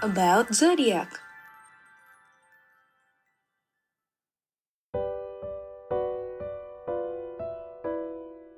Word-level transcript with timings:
about 0.00 0.48
zodiac. 0.56 1.12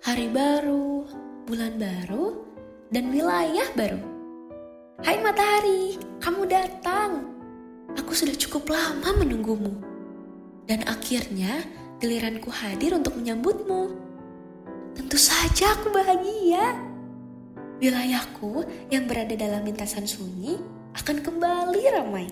Hari 0.00 0.32
baru, 0.32 1.04
bulan 1.44 1.76
baru, 1.76 2.40
dan 2.88 3.12
wilayah 3.12 3.68
baru. 3.76 4.00
Hai 5.04 5.20
matahari, 5.20 6.00
kamu 6.24 6.48
datang. 6.48 7.28
Aku 8.00 8.16
sudah 8.16 8.32
cukup 8.32 8.72
lama 8.72 9.12
menunggumu. 9.20 9.76
Dan 10.64 10.88
akhirnya 10.88 11.60
giliranku 12.00 12.48
hadir 12.48 12.96
untuk 12.96 13.12
menyambutmu. 13.12 13.92
Tentu 14.96 15.20
saja 15.20 15.76
aku 15.76 15.92
bahagia. 15.92 16.80
Wilayahku 17.76 18.64
yang 18.88 19.04
berada 19.04 19.36
dalam 19.36 19.68
lintasan 19.68 20.08
sunyi 20.08 20.75
akan 20.96 21.20
kembali 21.20 21.82
ramai. 21.92 22.26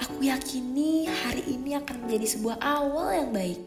Aku 0.00 0.24
yakini 0.24 1.04
hari 1.04 1.44
ini 1.44 1.76
akan 1.76 2.06
menjadi 2.06 2.26
sebuah 2.38 2.56
awal 2.64 3.12
yang 3.12 3.30
baik. 3.34 3.60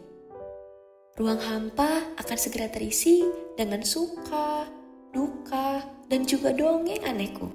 Ruang 1.14 1.38
hampa 1.38 2.02
akan 2.18 2.38
segera 2.40 2.66
terisi 2.66 3.22
dengan 3.54 3.84
suka, 3.86 4.66
duka, 5.14 5.86
dan 6.10 6.26
juga 6.26 6.50
dongeng 6.50 7.04
anehku. 7.06 7.46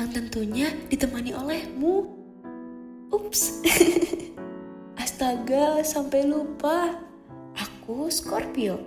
Yang 0.00 0.08
tentunya 0.16 0.72
ditemani 0.88 1.36
olehmu. 1.36 2.08
Ups. 3.12 3.60
Astaga, 5.02 5.84
sampai 5.84 6.32
lupa. 6.32 6.96
Aku 7.60 8.08
Scorpio. 8.08 8.80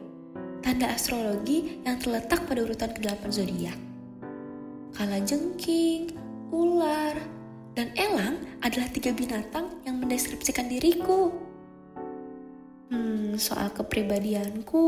Tanda 0.65 0.89
astrologi 0.89 1.77
yang 1.85 2.01
terletak 2.01 2.49
pada 2.49 2.65
urutan 2.65 2.89
ke-8 2.89 3.29
zodiak. 3.29 3.77
Kala 4.97 5.21
jengking, 5.21 6.24
ular, 6.53 7.15
dan 7.75 7.91
elang 7.97 8.41
adalah 8.61 8.87
tiga 8.89 9.11
binatang 9.11 9.81
yang 9.83 9.99
mendeskripsikan 10.01 10.71
diriku. 10.71 11.33
Hmm, 12.89 13.35
soal 13.35 13.73
kepribadianku, 13.73 14.85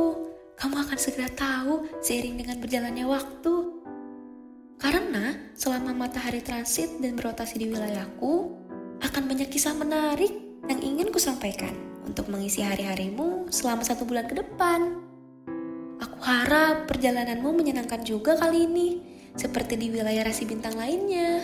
kamu 0.57 0.75
akan 0.87 0.97
segera 0.97 1.29
tahu 1.33 1.85
seiring 2.01 2.41
dengan 2.41 2.57
berjalannya 2.61 3.05
waktu. 3.05 3.53
Karena 4.77 5.33
selama 5.57 5.93
matahari 5.93 6.45
transit 6.45 7.01
dan 7.01 7.17
berotasi 7.17 7.57
di 7.57 7.73
wilayahku, 7.73 8.53
akan 9.01 9.23
banyak 9.25 9.49
kisah 9.49 9.73
menarik 9.73 10.33
yang 10.69 10.79
ingin 10.81 11.09
ku 11.09 11.17
sampaikan 11.17 11.73
untuk 12.05 12.29
mengisi 12.29 12.61
hari-harimu 12.61 13.49
selama 13.49 13.81
satu 13.81 14.05
bulan 14.05 14.29
ke 14.29 14.37
depan. 14.37 15.01
Aku 15.97 16.17
harap 16.21 16.85
perjalananmu 16.85 17.49
menyenangkan 17.57 18.05
juga 18.05 18.37
kali 18.37 18.69
ini, 18.69 19.16
seperti 19.35 19.75
di 19.75 19.91
wilayah 19.91 20.29
rasi 20.29 20.47
bintang 20.47 20.77
lainnya. 20.77 21.43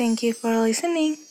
Thank 0.00 0.24
you 0.24 0.32
for 0.32 0.56
listening. 0.56 1.29